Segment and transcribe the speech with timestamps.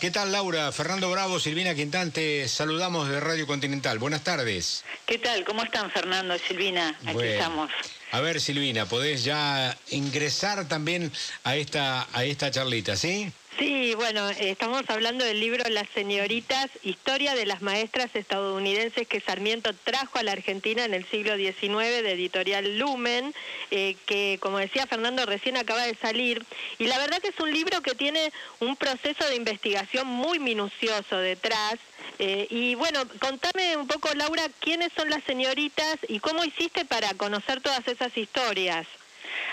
[0.00, 0.70] ¿Qué tal Laura?
[0.70, 3.98] Fernando Bravo, Silvina Quintante, saludamos de Radio Continental.
[3.98, 4.84] Buenas tardes.
[5.06, 5.44] ¿Qué tal?
[5.44, 6.96] ¿Cómo están Fernando y Silvina?
[7.04, 7.68] Aquí estamos.
[8.10, 11.12] A ver Silvina, podés ya ingresar también
[11.44, 13.30] a esta, a esta charlita, ¿sí?
[13.58, 19.74] Sí, bueno, estamos hablando del libro Las señoritas, historia de las maestras estadounidenses que Sarmiento
[19.74, 23.34] trajo a la Argentina en el siglo XIX de editorial Lumen,
[23.72, 26.46] eh, que como decía Fernando recién acaba de salir.
[26.78, 31.18] Y la verdad que es un libro que tiene un proceso de investigación muy minucioso
[31.18, 31.78] detrás.
[32.18, 37.14] Eh, y bueno, contame un poco, Laura, quiénes son las señoritas y cómo hiciste para
[37.14, 38.86] conocer todas esas historias.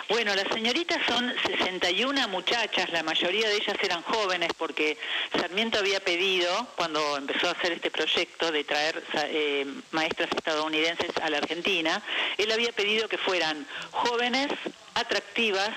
[0.10, 4.98] Bueno, las señoritas son 61 muchachas, la mayoría de ellas eran jóvenes porque
[5.32, 11.30] Sarmiento había pedido, cuando empezó a hacer este proyecto de traer eh, maestras estadounidenses a
[11.30, 12.02] la Argentina,
[12.38, 14.48] él había pedido que fueran jóvenes,
[14.94, 15.72] atractivas,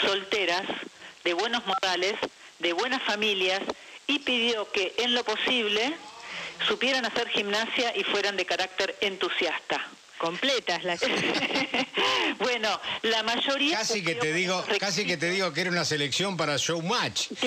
[0.00, 0.64] solteras,
[1.24, 2.14] de buenos modales,
[2.58, 3.60] de buenas familias
[4.06, 5.94] y pidió que en lo posible
[6.66, 9.86] supieran hacer gimnasia y fueran de carácter entusiasta.
[10.18, 11.00] Completas las
[12.38, 16.36] bueno la mayoría casi que te digo casi que te digo que era una selección
[16.36, 17.30] para showmatch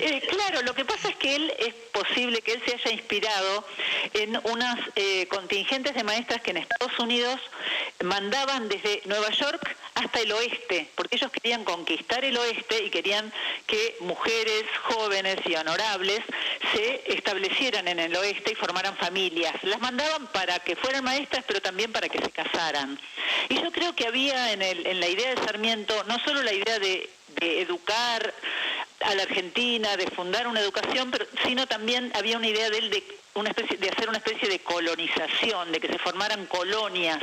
[0.00, 3.64] eh, claro lo que pasa es que él es posible que él se haya inspirado
[4.12, 7.40] en unas eh, contingentes de maestras que en Estados Unidos
[8.04, 13.32] mandaban desde Nueva York hasta el oeste, porque ellos querían conquistar el oeste y querían
[13.66, 16.20] que mujeres jóvenes y honorables
[16.74, 19.54] se establecieran en el oeste y formaran familias.
[19.62, 22.55] Las mandaban para que fueran maestras, pero también para que se casaran.
[23.48, 26.52] Y yo creo que había en, el, en la idea de Sarmiento no solo la
[26.52, 27.08] idea de,
[27.40, 28.34] de educar
[29.00, 32.90] a la Argentina, de fundar una educación, pero, sino también había una idea de él
[32.90, 37.18] de, una especie, de hacer una especie de colonización, de que se formaran colonias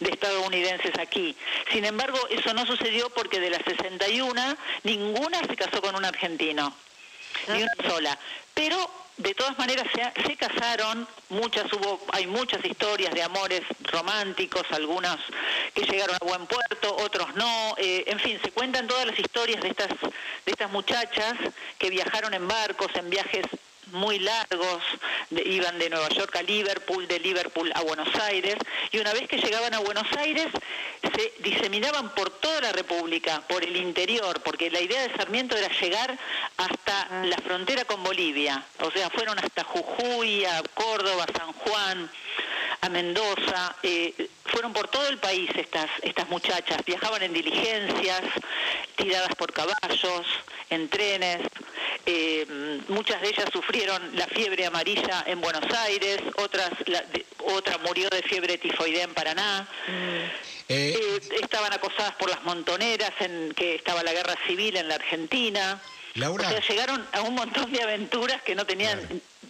[0.00, 1.36] de estadounidenses aquí.
[1.70, 6.74] Sin embargo, eso no sucedió porque de las 61, ninguna se casó con un argentino,
[7.48, 8.18] ni una sola.
[8.54, 14.62] Pero de todas maneras se, se, casaron, muchas hubo, hay muchas historias de amores románticos,
[14.70, 15.18] algunas
[15.74, 19.60] que llegaron a buen puerto, otros no, eh, en fin, se cuentan todas las historias
[19.62, 21.34] de estas, de estas muchachas
[21.78, 23.46] que viajaron en barcos, en viajes
[23.92, 24.82] muy largos,
[25.30, 28.56] iban de Nueva York a Liverpool, de Liverpool a Buenos Aires,
[28.90, 30.48] y una vez que llegaban a Buenos Aires
[31.02, 35.68] se diseminaban por toda la República, por el interior, porque la idea de Sarmiento era
[35.80, 36.18] llegar
[36.56, 37.24] hasta ah.
[37.24, 42.10] la frontera con Bolivia, o sea, fueron hasta Jujuy, a Córdoba, San Juan,
[42.82, 48.22] a Mendoza, eh, fueron por todo el país estas, estas muchachas, viajaban en diligencias,
[48.96, 50.26] tiradas por caballos,
[50.70, 51.40] en trenes,
[52.10, 56.70] eh, muchas de ellas sufrieron la fiebre amarilla en Buenos Aires, otras
[57.44, 59.68] otra murió de fiebre tifoidea en Paraná.
[59.86, 60.50] Mm.
[60.68, 65.80] Eh, estaban acosadas por las montoneras en que estaba la guerra civil en la Argentina.
[66.14, 66.48] Laura.
[66.48, 68.98] O sea, llegaron a un montón de aventuras que no tenían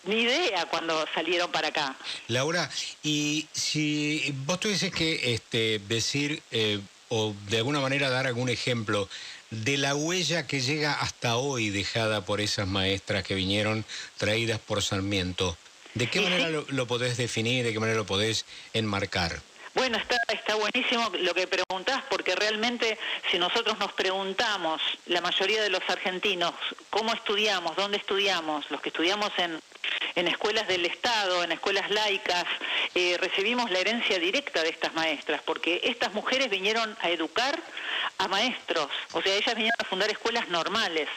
[0.04, 1.96] ni idea cuando salieron para acá.
[2.28, 2.70] Laura,
[3.02, 9.08] y si vos tuvieses que este, decir eh, o de alguna manera dar algún ejemplo
[9.50, 13.84] de la huella que llega hasta hoy dejada por esas maestras que vinieron
[14.16, 15.56] traídas por Sarmiento,
[15.94, 19.40] ¿de qué manera lo, lo podés definir, de qué manera lo podés enmarcar?
[19.74, 22.98] Bueno, está, está buenísimo lo que preguntás, porque realmente
[23.30, 26.54] si nosotros nos preguntamos, la mayoría de los argentinos,
[26.90, 29.60] cómo estudiamos, dónde estudiamos, los que estudiamos en,
[30.14, 32.44] en escuelas del Estado, en escuelas laicas,
[32.94, 37.58] eh, recibimos la herencia directa de estas maestras, porque estas mujeres vinieron a educar
[38.18, 41.08] a maestros, o sea, ellas vinieron a fundar escuelas normales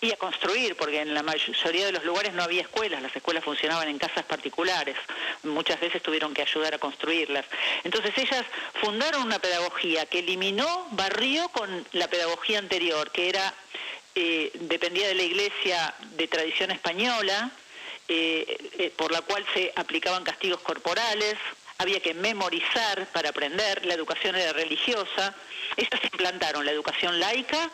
[0.00, 3.44] y a construir, porque en la mayoría de los lugares no había escuelas, las escuelas
[3.44, 4.96] funcionaban en casas particulares,
[5.42, 7.46] muchas veces tuvieron que ayudar a construirlas.
[7.82, 13.54] Entonces ellas fundaron una pedagogía que eliminó, barrió con la pedagogía anterior, que era
[14.14, 17.50] eh, dependía de la iglesia de tradición española,
[18.96, 21.36] por la cual se aplicaban castigos corporales,
[21.78, 25.34] había que memorizar para aprender, la educación era religiosa,
[25.76, 27.70] ellas implantaron la educación laica,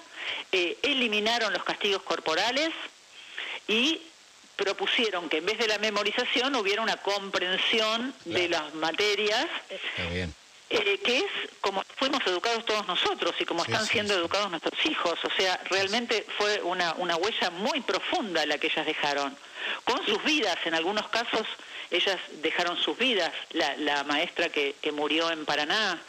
[0.50, 2.70] eh, eliminaron los castigos corporales
[3.68, 4.00] y
[4.56, 9.46] propusieron que en vez de la memorización hubiera una comprensión de las materias.
[10.74, 11.24] Eh, que es
[11.60, 15.18] como fuimos educados todos nosotros y como están siendo educados nuestros hijos.
[15.22, 19.36] O sea, realmente fue una, una huella muy profunda la que ellas dejaron,
[19.84, 21.46] con sus vidas, en algunos casos
[21.90, 23.30] ellas dejaron sus vidas.
[23.50, 26.00] La, la maestra que, que, murió en Paraná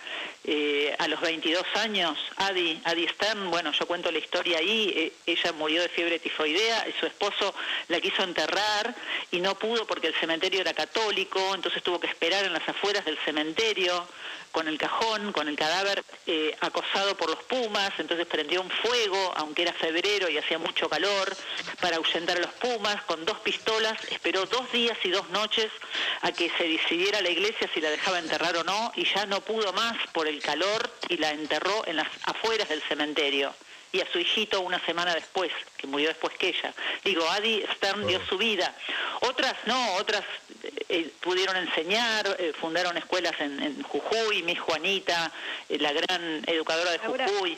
[0.46, 5.14] eh, a los 22 años, Adi, Adi Stern, bueno, yo cuento la historia ahí, eh,
[5.26, 7.56] ella murió de fiebre tifoidea, y su esposo
[7.88, 8.94] la quiso enterrar
[9.32, 13.06] y no pudo porque el cementerio era católico, entonces tuvo que esperar en las afueras
[13.06, 14.06] del cementerio
[14.54, 19.34] con el cajón, con el cadáver eh, acosado por los pumas, entonces prendió un fuego,
[19.36, 21.36] aunque era febrero y hacía mucho calor,
[21.82, 25.72] para ahuyentar a los pumas, con dos pistolas, esperó dos días y dos noches
[26.22, 29.42] a que se decidiera la iglesia si la dejaba enterrar o no, y ya no
[29.42, 33.54] pudo más por el calor y la enterró en las afueras del cementerio
[33.94, 36.74] y a su hijito una semana después, que murió después que ella.
[37.04, 38.28] Digo, Adi Stern dio oh.
[38.28, 38.76] su vida.
[39.22, 40.24] Otras no, otras
[40.90, 45.32] eh, pudieron enseñar, eh, fundaron escuelas en, Jujuy, mi Juanita,
[45.70, 47.58] eh, la gran educadora de Jujuy.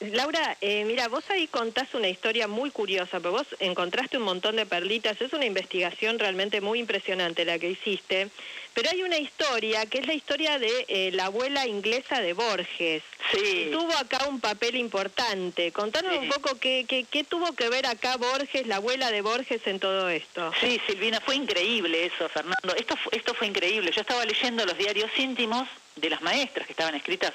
[0.00, 4.56] Laura, eh, mira, vos ahí contás una historia muy curiosa, pero vos encontraste un montón
[4.56, 8.30] de perlitas, es una investigación realmente muy impresionante la que hiciste,
[8.72, 13.02] pero hay una historia que es la historia de eh, la abuela inglesa de Borges.
[13.30, 13.68] Sí.
[13.72, 15.70] Tuvo acá un papel importante.
[15.70, 19.66] Contanos un poco qué, qué, qué, tuvo que ver acá Borges, la abuela de Borges,
[19.66, 20.50] en todo esto.
[20.60, 22.74] Sí, Silvina, fue increíble eso, Fernando.
[22.74, 23.90] Esto, esto fue increíble.
[23.94, 27.32] Yo estaba leyendo los diarios íntimos de las maestras que estaban escritas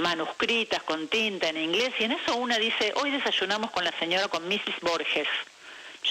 [0.00, 4.28] manuscritas con tinta en inglés y en eso una dice, hoy desayunamos con la señora,
[4.28, 4.80] con Mrs.
[4.80, 5.28] Borges.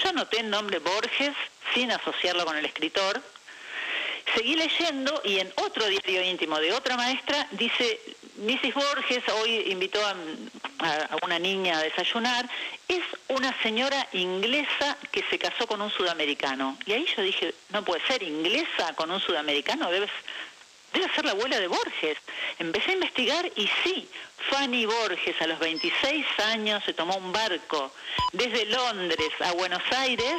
[0.02, 1.32] Yo noté el nombre Borges
[1.74, 3.20] sin asociarlo con el escritor.
[4.34, 8.00] Seguí leyendo y en otro diario íntimo de otra maestra dice,
[8.36, 8.74] Mrs.
[8.74, 10.14] Borges hoy invitó a,
[10.78, 12.48] a, una niña a desayunar,
[12.86, 16.78] es una señora inglesa que se casó con un sudamericano.
[16.86, 20.10] Y ahí yo dije, no puede ser inglesa con un sudamericano, debes
[20.92, 22.18] debe ser la abuela de Borges.
[22.58, 24.08] Empecé a investigar y sí,
[24.50, 27.92] Fanny Borges a los 26 años se tomó un barco
[28.32, 30.36] desde Londres a Buenos Aires,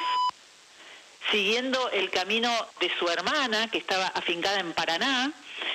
[1.29, 2.49] siguiendo el camino
[2.79, 5.31] de su hermana, que estaba afincada en Paraná,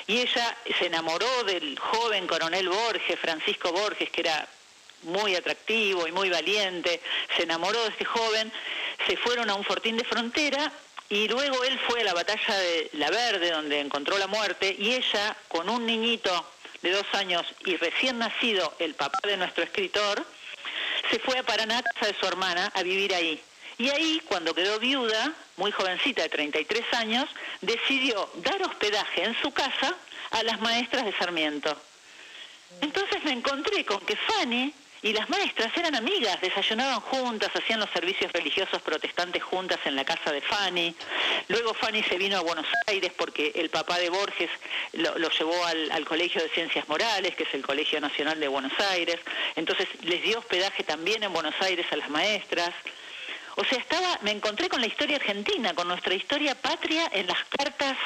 [0.06, 4.48] y ella se enamoró del joven coronel Borges, Francisco Borges, que era
[5.02, 7.00] muy atractivo y muy valiente,
[7.36, 8.52] se enamoró de este joven,
[9.06, 10.72] se fueron a un fortín de frontera
[11.08, 14.92] y luego él fue a la batalla de La Verde, donde encontró la muerte, y
[14.92, 16.46] ella, con un niñito
[16.82, 20.24] de dos años y recién nacido, el papá de nuestro escritor,
[21.10, 23.40] se fue a Paraná, casa de su hermana, a vivir ahí.
[23.78, 27.28] Y ahí, cuando quedó viuda, muy jovencita de 33 años,
[27.60, 29.94] decidió dar hospedaje en su casa
[30.30, 31.76] a las maestras de Sarmiento.
[32.80, 37.90] Entonces me encontré con que Fanny y las maestras eran amigas, desayunaban juntas, hacían los
[37.90, 40.94] servicios religiosos protestantes juntas en la casa de Fanny.
[41.48, 44.50] Luego Fanny se vino a Buenos Aires porque el papá de Borges
[44.92, 49.18] lo, llevó al, Colegio de Ciencias Morales, que es el Colegio Nacional de Buenos Aires.
[49.54, 52.70] Entonces les dio hospedaje también en Buenos Aires a las maestras.
[53.56, 57.38] O sea, estaba, me encontré con la historia argentina, con nuestra historia patria en las
[57.56, 57.96] cartas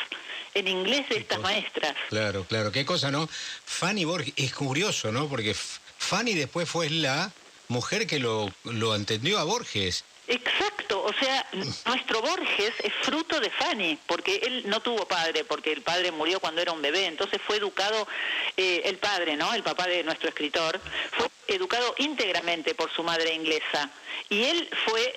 [0.55, 1.95] en inglés de estas maestras.
[2.09, 3.29] Claro, claro, qué cosa, ¿no?
[3.65, 5.29] Fanny Borges, es curioso, ¿no?
[5.29, 5.55] Porque
[6.01, 7.31] Fanny después fue la
[7.69, 10.03] mujer que lo, lo entendió a Borges.
[10.27, 11.47] Exacto, o sea,
[11.87, 16.41] nuestro Borges es fruto de Fanny, porque él no tuvo padre, porque el padre murió
[16.41, 18.09] cuando era un bebé, entonces fue educado,
[18.57, 19.53] eh, el padre, ¿no?
[19.53, 20.81] El papá de nuestro escritor,
[21.13, 23.91] fue educado íntegramente por su madre inglesa.
[24.29, 25.15] Y él fue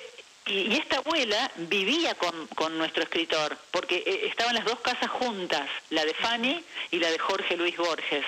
[0.47, 5.69] y, esta abuela vivía con, con, nuestro escritor, porque eh, estaban las dos casas juntas,
[5.89, 8.25] la de Fanny y la de Jorge Luis Borges.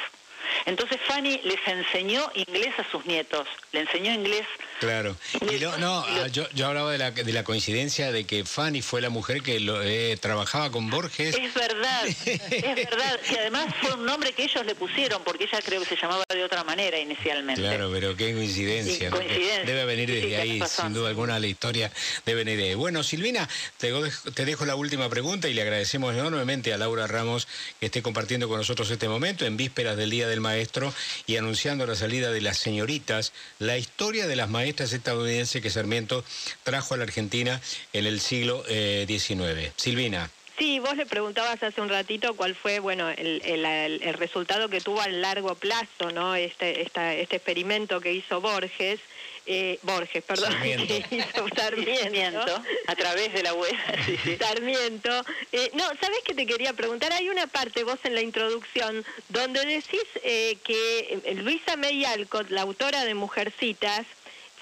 [0.66, 4.46] Entonces Fanny les enseñó inglés a sus nietos, le enseñó inglés.
[4.80, 5.16] Claro.
[5.42, 9.02] Y no, ah, yo, yo, hablaba de la, de la coincidencia de que Fanny fue
[9.02, 11.36] la mujer que lo, eh, trabajaba con Borges.
[11.36, 13.20] Es verdad, es verdad.
[13.32, 16.24] Y además fue un nombre que ellos le pusieron, porque ella creo que se llamaba
[16.30, 17.62] de otra manera inicialmente.
[17.62, 19.10] Claro, pero qué coincidencia.
[19.10, 21.92] Debe venir desde ahí, sin duda alguna, la historia
[22.26, 22.76] debe venir de ahí.
[22.76, 23.94] Bueno, Silvina, te,
[24.34, 27.48] te dejo la última pregunta y le agradecemos enormemente a Laura Ramos
[27.80, 30.94] que esté compartiendo con nosotros este momento en vísperas del Día del Maestro
[31.26, 36.24] y anunciando la salida de las señoritas, la historia de las maestras estadounidenses que Sarmiento
[36.64, 37.62] trajo a la Argentina
[37.94, 38.70] en el siglo XIX.
[38.70, 40.30] Eh, Silvina.
[40.58, 45.02] Sí, vos le preguntabas hace un ratito cuál fue, bueno, el, el, resultado que tuvo
[45.02, 46.36] a largo plazo, ¿no?
[46.36, 49.00] Este, esta, este experimento que hizo Borges
[49.48, 50.52] eh, Borges, perdón,
[51.56, 52.62] Sarmiento.
[52.88, 53.74] a través de la web.
[54.40, 55.10] Sarmiento.
[55.52, 57.14] Eh, no, ¿sabes qué te quería preguntar?
[57.14, 62.62] Hay una parte, vos en la introducción, donde decís eh, que Luisa May Alcott, la
[62.62, 64.06] autora de Mujercitas,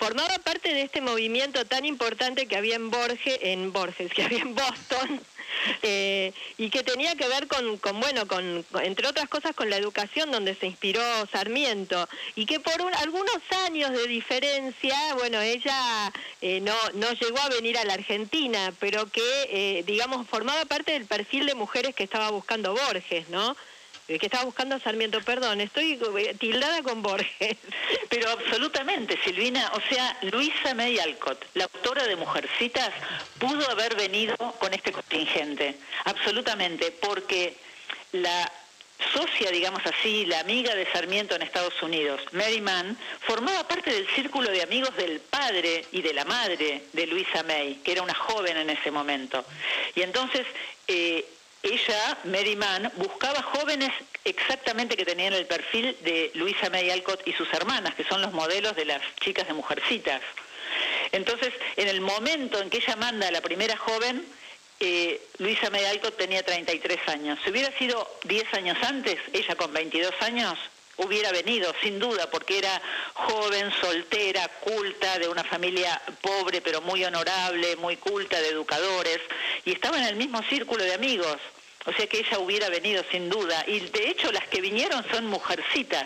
[0.04, 4.40] formaba parte de este movimiento tan importante que había en Borges, en Borges, que había
[4.40, 5.22] en Boston,
[5.82, 9.78] eh, y que tenía que ver con, con bueno, con, entre otras cosas, con la
[9.78, 16.60] educación donde se inspiró Sarmiento, y que por algunos años de diferencia, bueno, ella eh,
[16.60, 21.06] no, no llegó a venir a la Argentina, pero que, eh, digamos, formaba parte del
[21.06, 23.56] perfil de mujeres que estaba buscando Borges, ¿no?
[24.08, 26.00] Que estaba buscando Sarmiento, perdón, estoy
[26.40, 27.58] tildada con Borges.
[28.10, 32.92] Pero absolutamente, Silvina, o sea, Luisa May Alcott, la autora de Mujercitas,
[33.40, 37.56] pudo haber venido con este contingente, absolutamente, porque
[38.12, 38.52] la
[39.12, 44.08] socia, digamos así, la amiga de Sarmiento en Estados Unidos, Mary Mann, formaba parte del
[44.10, 48.14] círculo de amigos del padre y de la madre de Luisa May, que era una
[48.14, 49.44] joven en ese momento.
[49.96, 50.46] Y entonces
[50.88, 51.26] eh,
[51.64, 53.90] ella, Mary Mann, buscaba jóvenes
[54.26, 58.34] exactamente que tenían el perfil de Luisa May Alcott y sus hermanas, que son los
[58.34, 60.22] modelos de las chicas de Mujercitas.
[61.14, 64.26] Entonces, en el momento en que ella manda a la primera joven,
[64.82, 67.40] eh, Luisa May Alcott tenía 33 años.
[67.44, 70.60] Si hubiera sido 10 años antes, ella con 22 años,
[70.98, 72.82] hubiera venido, sin duda, porque era
[73.14, 79.20] joven, soltera, culta, de una familia pobre pero muy honorable, muy culta, de educadores,
[79.66, 81.38] y estaba en el mismo círculo de amigos.
[81.86, 83.64] O sea que ella hubiera venido sin duda.
[83.68, 86.06] Y de hecho las que vinieron son mujercitas.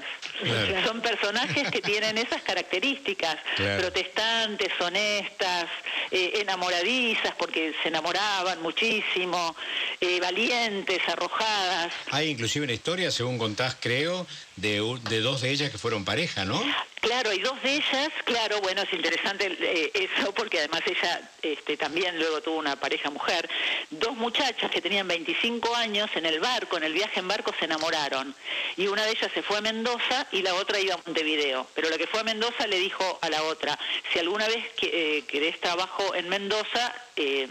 [0.84, 3.38] Son personajes que tienen esas características.
[3.56, 5.66] Protestantes, honestas,
[6.10, 9.56] eh, enamoradizas porque se enamoraban muchísimo,
[10.02, 11.94] eh, valientes, arrojadas.
[12.10, 16.44] Hay inclusive una historia, según contás, creo, de, de dos de ellas que fueron pareja,
[16.44, 16.60] ¿no?
[17.02, 21.78] Claro, y dos de ellas, claro, bueno, es interesante eh, eso porque además ella este,
[21.78, 23.48] también luego tuvo una pareja mujer.
[23.92, 27.66] Dos muchachas que tenían 25 años en el barco, en el viaje en barco, se
[27.66, 28.36] enamoraron.
[28.78, 31.68] Y una de ellas se fue a Mendoza y la otra iba a Montevideo.
[31.76, 33.78] Pero la que fue a Mendoza le dijo a la otra,
[34.12, 37.48] si alguna vez que, eh, querés trabajo en Mendoza, eh,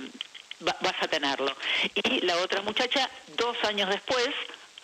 [0.60, 1.56] vas a tenerlo.
[1.94, 4.28] Y la otra muchacha, dos años después,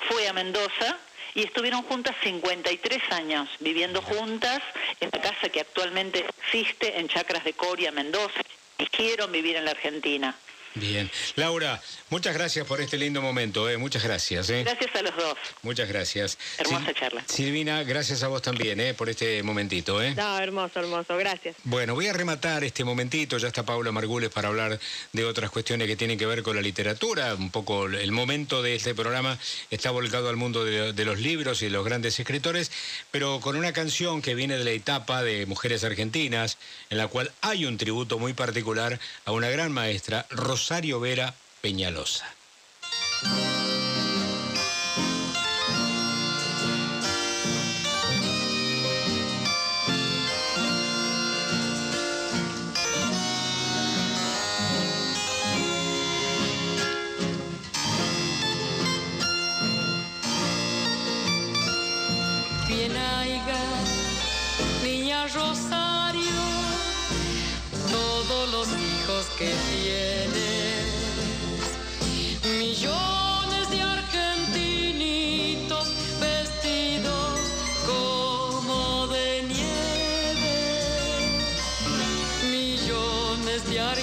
[0.09, 0.99] fue a Mendoza
[1.35, 4.61] y estuvieron juntas 53 años, viviendo juntas
[5.01, 8.41] en la casa que actualmente existe en Chacras de Coria, Mendoza,
[8.79, 10.35] y quiero vivir en la Argentina.
[10.75, 11.11] Bien.
[11.37, 13.77] Laura, muchas gracias por este lindo momento, ¿eh?
[13.77, 14.49] muchas gracias.
[14.49, 14.63] ¿eh?
[14.65, 15.35] Gracias a los dos.
[15.63, 16.39] Muchas gracias.
[16.57, 17.25] Hermosa charla.
[17.27, 18.95] Silvina, gracias a vos también ¿eh?
[18.95, 20.03] por este momentito.
[20.03, 20.15] ¿eh?
[20.15, 21.57] No, hermoso, hermoso, gracias.
[21.65, 24.81] Bueno, voy a rematar este momentito, ya está Paula Margules para hablar
[25.13, 27.35] de otras cuestiones que tienen que ver con la literatura.
[27.35, 29.39] Un poco el momento de este programa
[29.71, 32.71] está volcado al mundo de, de los libros y de los grandes escritores,
[33.11, 36.57] pero con una canción que viene de la etapa de Mujeres Argentinas,
[36.89, 41.35] en la cual hay un tributo muy particular a una gran maestra, Rosa Rosario Vera
[41.61, 42.25] Peñalosa.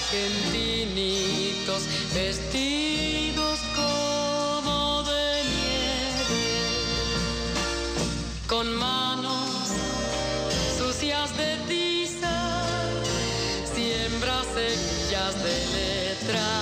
[0.09, 1.83] Argentinitos
[2.15, 6.45] vestidos como de nieve,
[8.47, 9.69] con manos
[10.77, 12.63] sucias de tiza,
[13.71, 16.58] siembra semillas de letra.